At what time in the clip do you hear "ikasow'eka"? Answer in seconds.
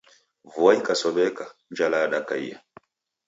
0.79-1.45